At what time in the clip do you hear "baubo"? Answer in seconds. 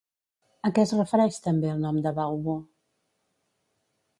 2.21-2.57